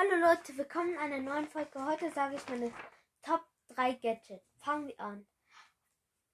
[0.00, 1.84] Hallo Leute, willkommen in einer neuen Folge.
[1.84, 2.72] Heute sage ich meine
[3.20, 4.46] Top 3 Gadgets.
[4.58, 5.26] Fangen wir an.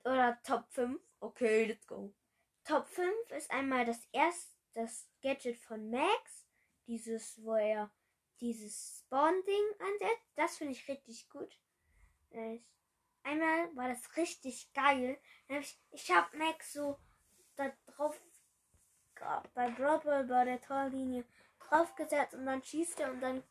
[0.04, 1.00] Oder Top 5.
[1.20, 2.12] Okay, let's go.
[2.64, 6.46] Top 5 ist einmal das erste das Gadget von Max.
[6.86, 7.90] Dieses, wo er
[8.38, 10.28] dieses Spawn-Ding ansetzt.
[10.36, 11.58] Das finde ich richtig gut.
[13.22, 15.18] Einmal war das richtig geil.
[15.90, 16.98] Ich, habe Max so
[17.56, 18.20] da drauf
[19.54, 21.24] bei Brawl bei der Torlinie
[21.60, 23.42] draufgesetzt und dann schießt er und dann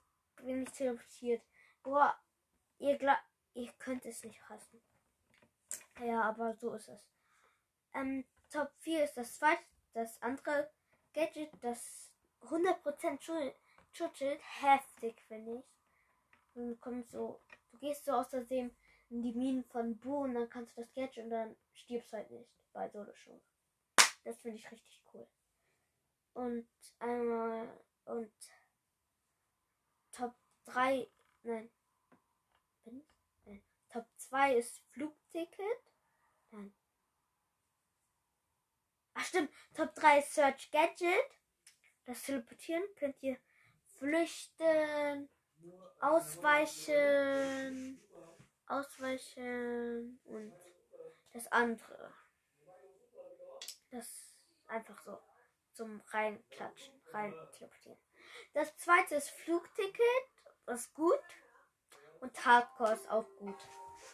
[0.45, 1.41] bin ich teleportiert.
[1.81, 2.17] Boah,
[2.79, 2.99] ihr,
[3.53, 4.81] ihr könnt es nicht hassen.
[5.99, 7.01] Ja, aber so ist es.
[7.93, 10.69] Ähm, Top 4 ist das zweite, das andere
[11.13, 12.11] Gadget, das
[12.41, 13.53] 100%
[13.91, 14.41] schutzelt.
[14.61, 15.63] Heftig, finde ich.
[16.55, 17.39] Und du kommst so,
[17.71, 18.75] du gehst so Versehen
[19.09, 22.29] in die Minen von Boo und dann kannst du das Gadget und dann stirbst halt
[22.31, 23.39] nicht bei Solo schon.
[24.23, 25.27] Das finde ich richtig cool.
[26.33, 26.67] Und
[26.99, 27.67] einmal
[28.05, 28.31] und
[30.65, 31.09] 3,
[31.43, 31.69] nein,
[32.83, 33.05] bin?
[33.45, 33.63] Nein.
[33.89, 35.93] Top 2 ist Flugticket.
[36.51, 36.73] Nein.
[39.13, 41.39] Ach stimmt, Top 3 ist Search Gadget.
[42.05, 43.37] Das Teleportieren könnt ihr
[43.97, 45.29] flüchten,
[45.99, 48.01] ausweichen,
[48.67, 50.53] ausweichen und
[51.31, 52.13] das andere.
[53.91, 54.35] Das
[54.67, 55.17] einfach so
[55.71, 57.99] zum reinklatschen, rein teleportieren.
[58.53, 60.29] Das zweite ist Flugticket,
[60.67, 61.19] ist gut.
[62.21, 63.57] Und Hardcore ist auch gut.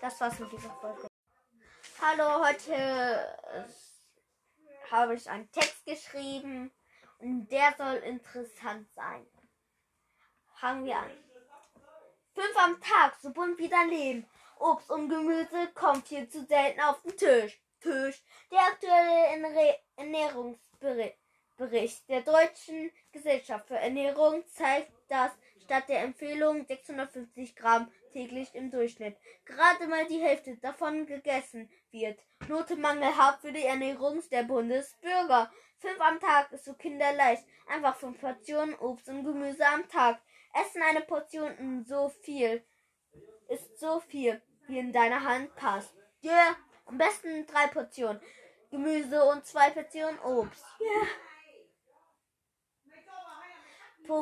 [0.02, 1.08] Das war's mit dieser Folge.
[2.02, 3.38] Hallo, heute
[4.90, 6.72] habe ich einen Text geschrieben
[7.20, 9.28] und der soll interessant sein.
[10.56, 11.12] Fangen wir an.
[12.34, 14.30] Fünf am Tag, so bunt wie dein Leben.
[14.58, 17.62] Obst und Gemüse kommt hier zu selten auf den Tisch.
[17.82, 18.24] Tisch.
[18.52, 21.20] Der aktuelle Ernährungsbericht
[21.60, 25.32] Bericht der Deutschen Gesellschaft für Ernährung zeigt, dass
[25.70, 32.20] statt der Empfehlung 650 Gramm täglich im Durchschnitt gerade mal die Hälfte davon gegessen wird.
[32.48, 35.52] Note mangelhaft für die Ernährung der Bundesbürger.
[35.78, 37.46] Fünf am Tag ist so kinderleicht.
[37.68, 40.20] Einfach fünf Portionen Obst und Gemüse am Tag.
[40.60, 42.66] Essen eine Portion so viel
[43.48, 45.94] ist so viel, wie in deiner Hand passt.
[46.24, 46.56] Yeah.
[46.86, 48.20] Am besten drei Portionen
[48.72, 50.66] Gemüse und zwei Portionen Obst.
[50.82, 51.29] Yeah.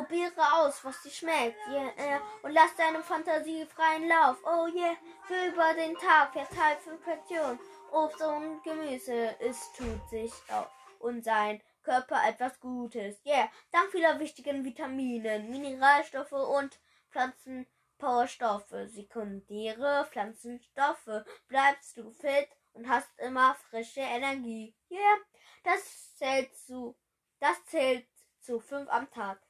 [0.07, 1.57] Probiere aus, was dir schmeckt.
[1.67, 4.37] Yeah, und lass deine Fantasie freien Lauf.
[4.45, 7.59] Oh yeah, für über den Tag verteilt fünf Portionen.
[7.91, 9.35] Obst und Gemüse.
[9.41, 10.69] Es tut sich auf
[10.99, 13.17] und sein Körper etwas Gutes.
[13.25, 16.79] Yeah, dank vieler wichtigen Vitaminen, Mineralstoffe und
[17.11, 24.73] Pflanzenpowerstoffe, sekundäre Pflanzenstoffe, bleibst du fit und hast immer frische Energie.
[24.89, 25.17] Yeah,
[25.65, 26.95] das zählt zu,
[27.41, 28.07] das zählt
[28.39, 29.41] zu fünf am Tag.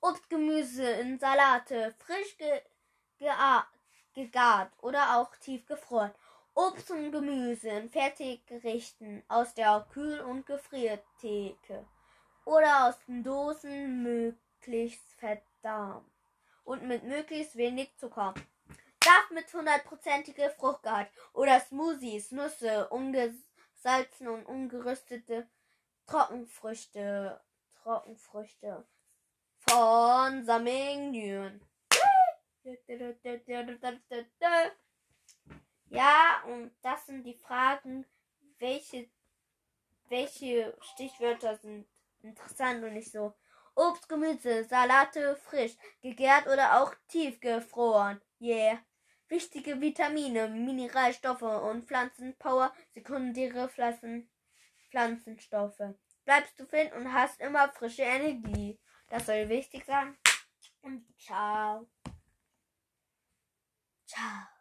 [0.00, 2.62] Obst, Gemüse in Salate, frisch ge
[4.14, 6.14] gegart oder auch tiefgefroren.
[6.54, 11.86] Obst und Gemüse in Fertiggerichten aus der Kühl- und Gefriertheke
[12.44, 16.10] oder aus den Dosen möglichst verdammt
[16.64, 18.34] und mit möglichst wenig Zucker.
[19.00, 25.48] Darf mit hundertprozentiger Fruchtgehalt oder Smoothies, Nüsse, ungesalzen und ungerüstete
[26.06, 27.40] Trockenfrüchte,
[27.82, 28.86] Trockenfrüchte
[29.66, 31.60] von Samingdüren.
[35.90, 38.04] Ja, und das sind die Fragen,
[38.58, 39.08] welche,
[40.08, 41.86] welche Stichwörter sind
[42.22, 43.34] interessant und nicht so.
[43.74, 48.20] Obst, Gemüse, Salate, frisch, gegärt oder auch tiefgefroren.
[48.40, 48.78] Yeah.
[49.28, 54.30] Wichtige Vitamine, Mineralstoffe und Pflanzenpower, sekundäre Pflanzen,
[54.90, 55.94] Pflanzenstoffe.
[56.24, 58.80] Bleibst du fit und hast immer frische Energie.
[59.08, 60.16] Das soll wichtig sein.
[60.82, 61.88] Und ciao.
[64.06, 64.57] Ciao.